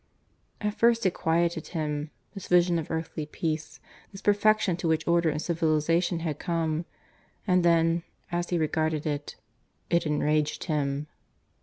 At 0.59 0.73
first 0.73 1.05
it 1.05 1.13
quieted 1.13 1.67
him 1.77 2.09
this 2.33 2.47
vision 2.47 2.79
of 2.79 2.89
earthly 2.89 3.27
peace, 3.27 3.79
this 4.11 4.19
perfection 4.23 4.75
to 4.77 4.87
which 4.87 5.07
order 5.07 5.29
and 5.29 5.39
civilization 5.39 6.21
had 6.21 6.39
come; 6.39 6.85
and 7.45 7.63
then, 7.63 8.01
as 8.31 8.49
he 8.49 8.57
regarded 8.57 9.05
it, 9.05 9.35
it 9.91 10.07
enraged 10.07 10.63
him. 10.63 11.05